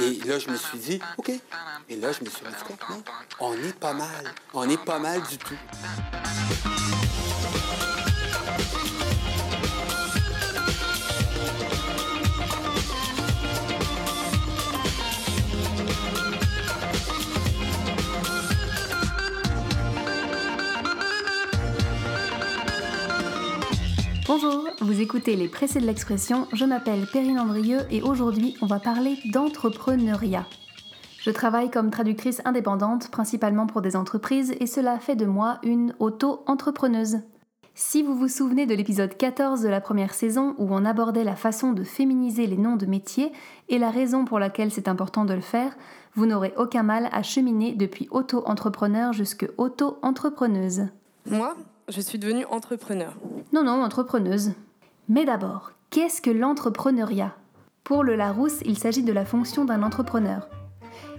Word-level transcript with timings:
Et 0.00 0.14
là, 0.26 0.38
je 0.38 0.50
me 0.50 0.56
suis 0.56 0.78
dit, 0.78 1.00
OK. 1.16 1.30
Et 1.88 1.96
là, 1.96 2.12
je 2.12 2.24
me 2.24 2.30
suis 2.30 2.44
dit, 2.44 2.52
non, 2.88 3.02
on 3.40 3.54
est 3.54 3.78
pas 3.78 3.92
mal. 3.92 4.34
On 4.52 4.68
est 4.68 4.82
pas 4.84 4.98
mal 4.98 5.22
du 5.22 5.38
tout. 5.38 5.56
Bonjour, 24.32 24.68
vous 24.80 25.00
écoutez 25.00 25.34
les 25.34 25.48
Pressés 25.48 25.80
de 25.80 25.86
l'expression, 25.86 26.46
je 26.52 26.64
m'appelle 26.64 27.04
Perrine 27.12 27.40
Andrieux 27.40 27.80
et 27.90 28.00
aujourd'hui 28.00 28.56
on 28.62 28.66
va 28.66 28.78
parler 28.78 29.18
d'entrepreneuriat. 29.32 30.46
Je 31.18 31.32
travaille 31.32 31.68
comme 31.68 31.90
traductrice 31.90 32.40
indépendante, 32.44 33.10
principalement 33.10 33.66
pour 33.66 33.82
des 33.82 33.96
entreprises, 33.96 34.54
et 34.60 34.68
cela 34.68 35.00
fait 35.00 35.16
de 35.16 35.26
moi 35.26 35.58
une 35.64 35.96
auto-entrepreneuse. 35.98 37.22
Si 37.74 38.04
vous 38.04 38.14
vous 38.14 38.28
souvenez 38.28 38.66
de 38.66 38.74
l'épisode 38.76 39.16
14 39.16 39.62
de 39.62 39.68
la 39.68 39.80
première 39.80 40.14
saison 40.14 40.54
où 40.58 40.68
on 40.72 40.84
abordait 40.84 41.24
la 41.24 41.34
façon 41.34 41.72
de 41.72 41.82
féminiser 41.82 42.46
les 42.46 42.56
noms 42.56 42.76
de 42.76 42.86
métiers 42.86 43.32
et 43.68 43.78
la 43.78 43.90
raison 43.90 44.24
pour 44.24 44.38
laquelle 44.38 44.70
c'est 44.70 44.86
important 44.86 45.24
de 45.24 45.34
le 45.34 45.40
faire, 45.40 45.76
vous 46.14 46.26
n'aurez 46.26 46.54
aucun 46.56 46.84
mal 46.84 47.08
à 47.10 47.24
cheminer 47.24 47.74
depuis 47.74 48.06
auto-entrepreneur 48.12 49.12
jusque 49.12 49.50
auto-entrepreneuse. 49.58 50.86
Moi, 51.26 51.56
je 51.88 52.00
suis 52.00 52.20
devenue 52.20 52.44
entrepreneur. 52.44 53.16
Non, 53.52 53.64
non, 53.64 53.82
entrepreneuse. 53.82 54.52
Mais 55.08 55.24
d'abord, 55.24 55.72
qu'est-ce 55.90 56.22
que 56.22 56.30
l'entrepreneuriat? 56.30 57.34
Pour 57.82 58.04
le 58.04 58.14
Larousse, 58.14 58.60
il 58.64 58.78
s'agit 58.78 59.02
de 59.02 59.12
la 59.12 59.24
fonction 59.24 59.64
d'un 59.64 59.82
entrepreneur. 59.82 60.48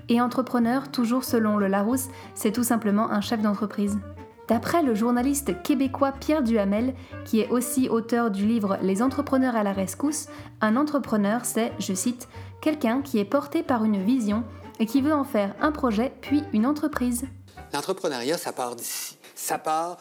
Et 0.07 0.21
entrepreneur, 0.21 0.89
toujours 0.89 1.25
selon 1.25 1.57
le 1.57 1.67
Larousse, 1.67 2.07
c'est 2.33 2.53
tout 2.53 2.63
simplement 2.63 3.11
un 3.11 3.19
chef 3.19 3.41
d'entreprise. 3.41 3.99
D'après 4.47 4.81
le 4.81 4.95
journaliste 4.95 5.61
québécois 5.61 6.13
Pierre 6.13 6.41
Duhamel, 6.41 6.93
qui 7.25 7.41
est 7.41 7.49
aussi 7.49 7.89
auteur 7.89 8.31
du 8.31 8.45
livre 8.45 8.77
Les 8.81 9.01
entrepreneurs 9.01 9.57
à 9.57 9.63
la 9.63 9.73
rescousse, 9.73 10.27
un 10.61 10.77
entrepreneur, 10.77 11.43
c'est, 11.43 11.73
je 11.79 11.93
cite, 11.93 12.29
quelqu'un 12.61 13.01
qui 13.01 13.19
est 13.19 13.25
porté 13.25 13.61
par 13.61 13.83
une 13.83 14.01
vision 14.01 14.45
et 14.79 14.85
qui 14.85 15.01
veut 15.01 15.13
en 15.13 15.25
faire 15.25 15.53
un 15.59 15.73
projet 15.73 16.13
puis 16.21 16.43
une 16.53 16.65
entreprise. 16.65 17.25
L'entrepreneuriat, 17.73 18.37
ça 18.37 18.53
part 18.53 18.75
d'ici. 18.75 19.17
Ça 19.41 19.57
part 19.57 19.97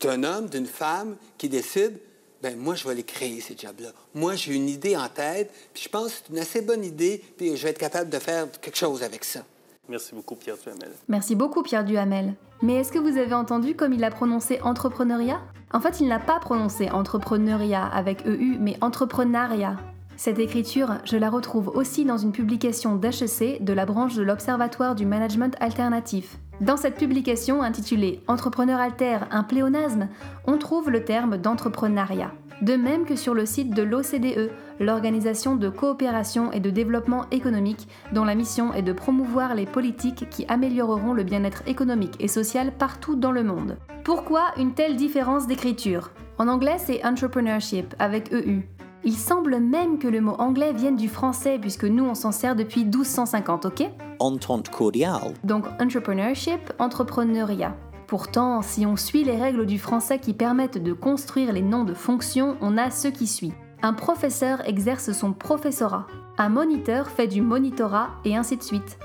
d'un 0.00 0.24
homme, 0.24 0.48
d'une 0.48 0.66
femme 0.66 1.16
qui 1.36 1.50
décide 1.50 1.98
ben 2.42 2.56
moi, 2.56 2.74
je 2.74 2.88
vais 2.88 2.94
les 2.94 3.02
créer, 3.02 3.38
ces 3.42 3.54
jobs-là. 3.54 3.90
Moi, 4.14 4.34
j'ai 4.34 4.54
une 4.54 4.70
idée 4.70 4.96
en 4.96 5.08
tête, 5.08 5.52
puis 5.74 5.82
je 5.82 5.90
pense 5.90 6.06
que 6.06 6.12
c'est 6.12 6.32
une 6.32 6.38
assez 6.38 6.62
bonne 6.62 6.82
idée, 6.82 7.22
puis 7.36 7.54
je 7.54 7.62
vais 7.62 7.68
être 7.68 7.78
capable 7.78 8.08
de 8.08 8.18
faire 8.18 8.50
quelque 8.62 8.78
chose 8.78 9.02
avec 9.02 9.24
ça. 9.24 9.40
Merci 9.90 10.14
beaucoup, 10.14 10.36
Pierre 10.36 10.56
Duhamel. 10.56 10.90
Merci 11.06 11.34
beaucoup, 11.34 11.62
Pierre 11.62 11.84
Duhamel. 11.84 12.32
Mais 12.62 12.76
est-ce 12.76 12.92
que 12.92 12.98
vous 12.98 13.18
avez 13.18 13.34
entendu 13.34 13.76
comme 13.76 13.92
il 13.92 14.02
a 14.02 14.10
prononcé 14.10 14.58
entrepreneuriat? 14.62 15.42
En 15.74 15.80
fait, 15.80 16.00
il 16.00 16.08
n'a 16.08 16.18
pas 16.18 16.40
prononcé 16.40 16.88
entrepreneuriat 16.88 17.84
avec 17.84 18.24
EU, 18.26 18.56
mais 18.58 18.78
entrepreneuriat. 18.80 19.76
Cette 20.16 20.38
écriture, 20.38 20.94
je 21.04 21.18
la 21.18 21.28
retrouve 21.28 21.68
aussi 21.68 22.06
dans 22.06 22.16
une 22.16 22.32
publication 22.32 22.96
d'HEC 22.96 23.62
de 23.62 23.72
la 23.74 23.84
branche 23.84 24.14
de 24.14 24.22
l'Observatoire 24.22 24.94
du 24.94 25.04
Management 25.04 25.54
Alternatif. 25.60 26.38
Dans 26.60 26.76
cette 26.76 26.96
publication 26.96 27.62
intitulée 27.62 28.20
Entrepreneur 28.28 28.78
alter, 28.78 29.20
un 29.30 29.44
pléonasme, 29.44 30.08
on 30.46 30.58
trouve 30.58 30.90
le 30.90 31.04
terme 31.04 31.38
d'entrepreneuriat. 31.38 32.32
De 32.60 32.76
même 32.76 33.06
que 33.06 33.16
sur 33.16 33.32
le 33.32 33.46
site 33.46 33.70
de 33.70 33.82
l'OCDE, 33.82 34.50
l'Organisation 34.78 35.56
de 35.56 35.70
coopération 35.70 36.52
et 36.52 36.60
de 36.60 36.68
développement 36.68 37.24
économique, 37.30 37.88
dont 38.12 38.24
la 38.24 38.34
mission 38.34 38.74
est 38.74 38.82
de 38.82 38.92
promouvoir 38.92 39.54
les 39.54 39.64
politiques 39.64 40.28
qui 40.28 40.44
amélioreront 40.48 41.14
le 41.14 41.22
bien-être 41.22 41.62
économique 41.66 42.16
et 42.20 42.28
social 42.28 42.72
partout 42.72 43.16
dans 43.16 43.32
le 43.32 43.42
monde. 43.42 43.78
Pourquoi 44.04 44.52
une 44.58 44.74
telle 44.74 44.96
différence 44.96 45.46
d'écriture? 45.46 46.10
En 46.36 46.46
anglais, 46.46 46.76
c'est 46.78 47.02
entrepreneurship 47.06 47.94
avec 47.98 48.30
EU. 48.34 48.64
Il 49.02 49.16
semble 49.16 49.60
même 49.60 49.98
que 49.98 50.08
le 50.08 50.20
mot 50.20 50.34
anglais 50.38 50.74
vienne 50.74 50.96
du 50.96 51.08
français 51.08 51.58
puisque 51.58 51.84
nous 51.84 52.04
on 52.04 52.14
s'en 52.14 52.32
sert 52.32 52.54
depuis 52.54 52.84
1250, 52.84 53.64
ok? 53.66 53.90
Entente 54.18 54.68
cordiale. 54.68 55.32
Donc 55.42 55.66
entrepreneurship, 55.80 56.72
entrepreneuriat. 56.78 57.74
Pourtant, 58.06 58.60
si 58.60 58.84
on 58.84 58.96
suit 58.96 59.24
les 59.24 59.36
règles 59.36 59.64
du 59.64 59.78
français 59.78 60.18
qui 60.18 60.34
permettent 60.34 60.82
de 60.82 60.92
construire 60.92 61.52
les 61.52 61.62
noms 61.62 61.84
de 61.84 61.94
fonctions, 61.94 62.56
on 62.60 62.76
a 62.76 62.90
ce 62.90 63.08
qui 63.08 63.26
suit. 63.26 63.52
Un 63.82 63.94
professeur 63.94 64.68
exerce 64.68 65.12
son 65.12 65.32
professorat. 65.32 66.06
Un 66.36 66.50
moniteur 66.50 67.08
fait 67.08 67.28
du 67.28 67.40
monitorat 67.40 68.10
et 68.26 68.36
ainsi 68.36 68.58
de 68.58 68.62
suite. 68.62 68.98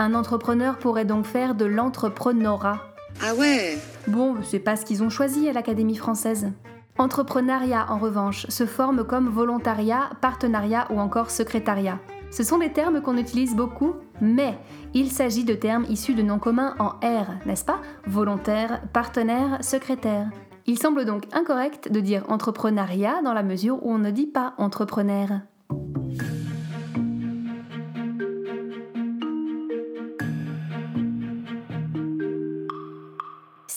Un 0.00 0.14
entrepreneur 0.14 0.78
pourrait 0.78 1.04
donc 1.04 1.24
faire 1.24 1.54
de 1.54 1.66
l'entrepreneuriat. 1.66 2.80
Ah 3.22 3.34
ouais? 3.34 3.78
Bon, 4.08 4.34
c'est 4.42 4.58
pas 4.58 4.74
ce 4.74 4.84
qu'ils 4.84 5.04
ont 5.04 5.10
choisi 5.10 5.48
à 5.48 5.52
l'Académie 5.52 5.96
française. 5.96 6.50
Entrepreneuriat, 6.98 7.86
en 7.90 7.98
revanche, 7.98 8.46
se 8.48 8.64
forme 8.64 9.04
comme 9.04 9.28
volontariat, 9.28 10.10
partenariat 10.22 10.86
ou 10.90 10.98
encore 10.98 11.30
secrétariat. 11.30 11.98
Ce 12.30 12.42
sont 12.42 12.58
des 12.58 12.72
termes 12.72 13.02
qu'on 13.02 13.18
utilise 13.18 13.54
beaucoup, 13.54 13.94
mais 14.20 14.58
il 14.94 15.10
s'agit 15.10 15.44
de 15.44 15.54
termes 15.54 15.84
issus 15.90 16.14
de 16.14 16.22
noms 16.22 16.38
communs 16.38 16.74
en 16.78 16.88
R, 17.06 17.26
n'est-ce 17.44 17.64
pas? 17.64 17.80
Volontaire, 18.06 18.80
partenaire, 18.92 19.58
secrétaire. 19.62 20.30
Il 20.66 20.78
semble 20.78 21.04
donc 21.04 21.24
incorrect 21.32 21.92
de 21.92 22.00
dire 22.00 22.24
entrepreneuriat 22.28 23.22
dans 23.22 23.34
la 23.34 23.42
mesure 23.42 23.78
où 23.84 23.92
on 23.92 23.98
ne 23.98 24.10
dit 24.10 24.26
pas 24.26 24.54
entrepreneur. 24.58 25.28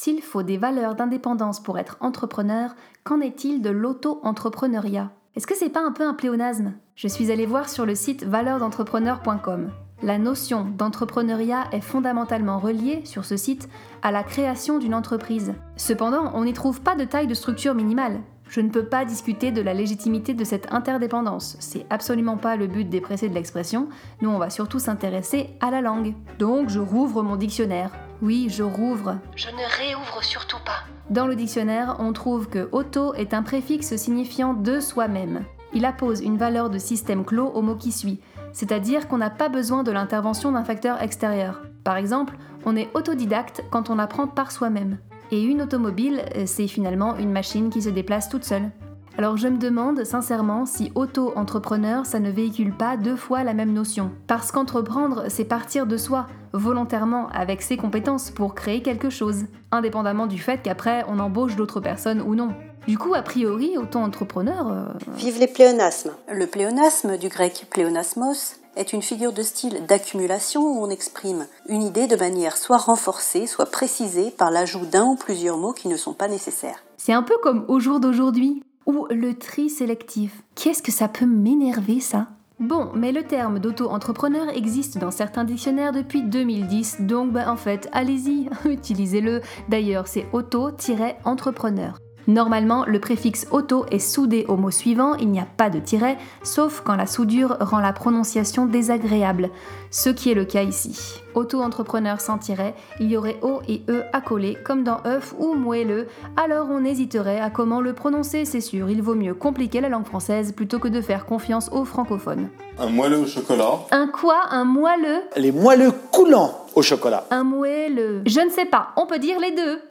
S'il 0.02 0.22
faut 0.22 0.44
des 0.44 0.56
valeurs 0.56 0.96
d'indépendance 0.96 1.60
pour 1.62 1.78
être 1.78 1.98
entrepreneur, 2.00 2.74
qu'en 3.04 3.20
est-il 3.20 3.62
de 3.62 3.70
l'auto-entrepreneuriat? 3.70 5.12
Est-ce 5.36 5.46
que 5.46 5.58
c'est 5.58 5.68
pas 5.68 5.86
un 5.86 5.92
peu 5.92 6.08
un 6.08 6.14
pléonasme? 6.14 6.72
Je 6.96 7.10
suis 7.10 7.34
allée 7.34 7.46
voir 7.46 7.68
sur 7.68 7.86
le 7.86 7.96
site 7.96 8.24
valeursdentrepreneur.com. 8.24 9.72
La 10.02 10.18
notion 10.18 10.64
d'entrepreneuriat 10.64 11.66
est 11.74 11.82
fondamentalement 11.82 12.60
reliée, 12.60 13.02
sur 13.04 13.26
ce 13.26 13.36
site, 13.36 13.68
à 14.02 14.12
la 14.12 14.24
création 14.24 14.80
d'une 14.80 14.96
entreprise. 14.96 15.54
Cependant, 15.76 16.32
on 16.34 16.46
n'y 16.46 16.54
trouve 16.54 16.80
pas 16.80 16.96
de 16.96 17.04
taille 17.04 17.28
de 17.28 17.34
structure 17.34 17.76
minimale. 17.76 18.22
Je 18.48 18.62
ne 18.62 18.70
peux 18.70 18.86
pas 18.86 19.04
discuter 19.04 19.52
de 19.52 19.62
la 19.62 19.74
légitimité 19.74 20.34
de 20.34 20.46
cette 20.46 20.72
interdépendance. 20.72 21.58
C'est 21.60 21.86
absolument 21.90 22.38
pas 22.38 22.56
le 22.56 22.68
but 22.68 22.88
des 22.88 23.02
pressés 23.02 23.28
de 23.28 23.36
l'expression. 23.36 23.90
Nous, 24.22 24.30
on 24.30 24.40
va 24.40 24.50
surtout 24.50 24.80
s'intéresser 24.80 25.50
à 25.60 25.72
la 25.72 25.82
langue. 25.82 26.14
Donc, 26.40 26.70
je 26.70 26.80
rouvre 26.80 27.22
mon 27.22 27.36
dictionnaire. 27.36 27.92
Oui, 28.22 28.48
je 28.50 28.64
rouvre. 28.64 29.18
Je 29.36 29.48
ne 29.48 29.78
réouvre 29.78 30.24
surtout 30.24 30.58
pas. 30.66 30.84
Dans 31.10 31.26
le 31.26 31.36
dictionnaire, 31.36 31.96
on 32.00 32.14
trouve 32.14 32.50
que 32.50 32.68
auto 32.72 33.14
est 33.14 33.34
un 33.34 33.44
préfixe 33.44 33.96
signifiant 33.96 34.54
de 34.54 34.80
soi-même. 34.80 35.46
Il 35.74 35.86
appose 35.86 36.22
une 36.22 36.38
valeur 36.38 36.70
de 36.70 36.78
système 36.78 37.24
clos 37.24 37.48
au 37.48 37.62
mot 37.62 37.76
qui 37.76 37.92
suit, 37.92 38.20
c'est-à-dire 38.52 39.08
qu'on 39.08 39.20
n'a 39.20 39.30
pas 39.30 39.50
besoin 39.50 39.84
de 39.84 39.92
l'intervention 39.92 40.52
d'un 40.52 40.64
facteur 40.64 41.02
extérieur. 41.02 41.62
Par 41.84 41.96
exemple, 41.96 42.38
on 42.66 42.76
est 42.76 42.90
autodidacte 42.94 43.64
quand 43.72 43.90
on 43.90 44.00
apprend 44.00 44.28
par 44.28 44.52
soi-même. 44.52 44.98
Et 45.32 45.42
une 45.42 45.62
automobile, 45.62 46.24
c'est 46.46 46.68
finalement 46.68 47.16
une 47.18 47.32
machine 47.32 47.70
qui 47.70 47.82
se 47.82 47.90
déplace 47.90 48.30
toute 48.30 48.44
seule. 48.44 48.72
Alors 49.18 49.36
je 49.36 49.48
me 49.48 49.58
demande 49.58 50.04
sincèrement 50.06 50.66
si 50.66 50.92
auto-entrepreneur, 50.96 52.06
ça 52.06 52.20
ne 52.20 52.32
véhicule 52.32 52.74
pas 52.74 52.96
deux 52.96 53.18
fois 53.18 53.44
la 53.44 53.54
même 53.54 53.74
notion. 53.74 54.12
Parce 54.28 54.52
qu'entreprendre, 54.52 55.26
c'est 55.28 55.44
partir 55.44 55.86
de 55.86 55.98
soi, 55.98 56.28
volontairement, 56.54 57.28
avec 57.30 57.62
ses 57.62 57.76
compétences, 57.76 58.32
pour 58.32 58.56
créer 58.56 58.82
quelque 58.82 59.10
chose, 59.10 59.46
indépendamment 59.72 60.28
du 60.28 60.40
fait 60.40 60.62
qu'après 60.64 61.04
on 61.10 61.20
embauche 61.20 61.56
d'autres 61.56 61.82
personnes 61.82 62.22
ou 62.22 62.36
non. 62.36 62.50
Du 62.88 62.98
coup, 62.98 63.14
a 63.14 63.22
priori, 63.22 63.78
auto-entrepreneur... 63.78 64.68
euh, 64.72 64.86
Vive 65.16 65.40
les 65.40 65.48
pléonasmes. 65.48 66.12
Le 66.32 66.48
pléonasme, 66.48 67.18
du 67.18 67.28
grec 67.28 67.68
pléonasmos, 67.70 68.56
est 68.78 68.94
une 68.94 69.02
figure 69.02 69.34
de 69.34 69.44
style 69.44 69.86
d'accumulation 69.86 70.62
où 70.62 70.84
on 70.84 70.90
exprime 70.90 71.46
une 71.68 71.84
idée 71.84 72.08
de 72.08 72.16
manière 72.16 72.56
soit 72.56 72.78
renforcée, 72.78 73.48
soit 73.48 73.70
précisée 73.70 74.32
par 74.32 74.50
l'ajout 74.50 74.86
d'un 74.86 75.04
ou 75.06 75.16
plusieurs 75.16 75.58
mots 75.58 75.74
qui 75.74 75.90
ne 75.90 75.98
sont 75.98 76.14
pas 76.14 76.30
nécessaires. 76.30 76.84
C'est 76.98 77.14
un 77.14 77.24
peu 77.24 77.36
comme 77.44 77.66
au 77.68 77.80
jour 77.80 78.00
d'aujourd'hui, 78.00 78.64
ou 78.86 79.08
le 79.10 79.34
tri 79.34 79.70
sélectif. 79.70 80.44
Qu'est-ce 80.56 80.84
que 80.84 80.92
ça 80.92 81.08
peut 81.08 81.26
m'énerver 81.26 82.00
ça? 82.00 82.28
Bon, 82.60 82.92
mais 82.94 83.14
le 83.14 83.24
terme 83.24 83.60
d'auto-entrepreneur 83.60 84.50
existe 84.50 84.98
dans 84.98 85.12
certains 85.12 85.46
dictionnaires 85.46 85.94
depuis 85.94 86.24
2010, 86.24 87.02
donc 87.02 87.32
bah, 87.32 87.50
en 87.50 87.56
fait, 87.56 87.88
allez-y, 87.94 88.50
utilisez-le. 88.70 89.42
D'ailleurs, 89.70 90.08
c'est 90.08 90.26
auto-entrepreneur. 90.34 91.98
Normalement, 92.30 92.86
le 92.86 93.00
préfixe 93.00 93.48
auto 93.50 93.88
est 93.90 93.98
soudé 93.98 94.46
au 94.48 94.56
mot 94.56 94.70
suivant, 94.70 95.16
il 95.16 95.30
n'y 95.30 95.40
a 95.40 95.48
pas 95.58 95.72
de 95.72 95.80
tiret, 95.80 96.16
sauf 96.44 96.84
quand 96.86 96.96
la 96.96 97.08
soudure 97.08 97.58
rend 97.60 97.80
la 97.80 97.92
prononciation 97.92 98.68
désagréable, 98.68 99.50
ce 99.90 100.12
qui 100.12 100.30
est 100.30 100.36
le 100.36 100.46
cas 100.46 100.62
ici. 100.62 101.24
Auto-entrepreneur 101.34 102.22
sans 102.22 102.38
tiret, 102.38 102.76
il 103.00 103.10
y 103.10 103.18
aurait 103.18 103.40
O 103.42 103.62
et 103.68 103.82
E 103.90 104.04
à 104.14 104.22
coller, 104.22 104.56
comme 104.64 104.84
dans 104.84 105.00
œuf 105.08 105.34
ou 105.40 105.56
moelleux, 105.56 106.06
alors 106.38 106.68
on 106.70 106.86
hésiterait 106.86 107.40
à 107.40 107.50
comment 107.50 107.82
le 107.82 107.94
prononcer, 107.94 108.46
c'est 108.46 108.62
sûr, 108.62 108.92
il 108.92 109.02
vaut 109.02 109.16
mieux 109.16 109.34
compliquer 109.34 109.82
la 109.82 109.90
langue 109.90 110.06
française 110.06 110.52
plutôt 110.52 110.78
que 110.78 110.88
de 110.88 111.02
faire 111.02 111.26
confiance 111.26 111.72
aux 111.72 111.84
francophones. 111.84 112.50
Un 112.78 112.90
moelleux 112.90 113.22
au 113.22 113.26
chocolat. 113.26 113.80
Un 113.90 114.06
quoi? 114.06 114.38
Un 114.52 114.66
moelleux? 114.66 115.24
Les 115.36 115.52
moelleux 115.52 115.94
coulants 116.12 116.64
au 116.76 116.84
chocolat. 116.84 117.26
Un 117.32 117.44
moelleux 117.44 118.22
Je 118.28 118.40
ne 118.40 118.52
sais 118.52 118.66
pas, 118.66 118.90
on 118.98 119.08
peut 119.08 119.18
dire 119.18 119.40
les 119.40 119.52
deux 119.56 119.82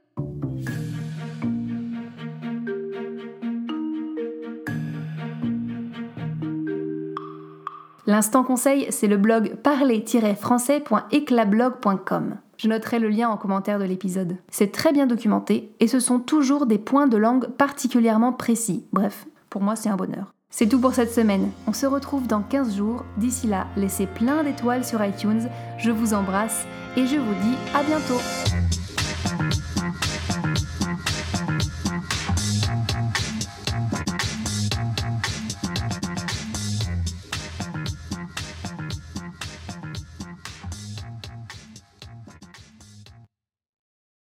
L'instant 8.08 8.42
conseil, 8.42 8.88
c'est 8.88 9.06
le 9.06 9.18
blog 9.18 9.56
parler-français.eclablog.com. 9.56 12.36
Je 12.56 12.66
noterai 12.66 12.98
le 13.00 13.10
lien 13.10 13.28
en 13.28 13.36
commentaire 13.36 13.78
de 13.78 13.84
l'épisode. 13.84 14.38
C'est 14.48 14.72
très 14.72 14.94
bien 14.94 15.06
documenté 15.06 15.74
et 15.78 15.88
ce 15.88 16.00
sont 16.00 16.18
toujours 16.18 16.64
des 16.64 16.78
points 16.78 17.06
de 17.06 17.18
langue 17.18 17.48
particulièrement 17.48 18.32
précis. 18.32 18.86
Bref, 18.94 19.26
pour 19.50 19.60
moi 19.60 19.76
c'est 19.76 19.90
un 19.90 19.96
bonheur. 19.96 20.32
C'est 20.48 20.70
tout 20.70 20.80
pour 20.80 20.94
cette 20.94 21.12
semaine. 21.12 21.50
On 21.66 21.74
se 21.74 21.84
retrouve 21.84 22.26
dans 22.26 22.40
15 22.40 22.76
jours. 22.76 23.04
D'ici 23.18 23.46
là, 23.46 23.66
laissez 23.76 24.06
plein 24.06 24.42
d'étoiles 24.42 24.86
sur 24.86 25.04
iTunes. 25.04 25.46
Je 25.76 25.90
vous 25.90 26.14
embrasse 26.14 26.64
et 26.96 27.06
je 27.06 27.16
vous 27.16 27.34
dis 27.42 27.56
à 27.74 27.82
bientôt. 27.82 28.16